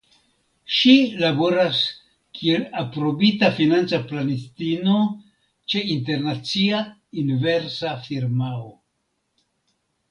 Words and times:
Ŝi 0.75 0.93
laboras 1.23 1.81
kiel 2.39 2.63
Aprobita 2.83 3.51
Financa 3.59 4.01
Planistino 4.13 4.97
ĉe 5.75 5.85
internacia 5.99 6.83
inversa 7.27 7.97
firmao. 8.11 8.69